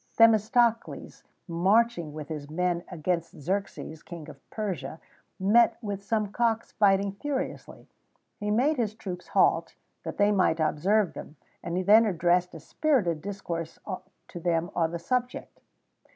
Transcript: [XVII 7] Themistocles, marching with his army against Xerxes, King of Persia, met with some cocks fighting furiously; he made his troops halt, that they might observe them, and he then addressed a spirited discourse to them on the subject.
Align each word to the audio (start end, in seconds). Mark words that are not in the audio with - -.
[XVII 0.01 0.15
7] 0.15 0.17
Themistocles, 0.31 1.23
marching 1.47 2.11
with 2.11 2.29
his 2.29 2.47
army 2.49 2.83
against 2.89 3.37
Xerxes, 3.39 4.01
King 4.01 4.27
of 4.29 4.49
Persia, 4.49 4.99
met 5.39 5.77
with 5.79 6.01
some 6.03 6.31
cocks 6.31 6.71
fighting 6.71 7.11
furiously; 7.11 7.87
he 8.39 8.49
made 8.49 8.77
his 8.77 8.95
troops 8.95 9.27
halt, 9.27 9.75
that 10.01 10.17
they 10.17 10.31
might 10.31 10.59
observe 10.59 11.13
them, 11.13 11.35
and 11.61 11.77
he 11.77 11.83
then 11.83 12.07
addressed 12.07 12.55
a 12.55 12.59
spirited 12.59 13.21
discourse 13.21 13.77
to 14.27 14.39
them 14.39 14.71
on 14.73 14.89
the 14.89 14.97
subject. 14.97 15.61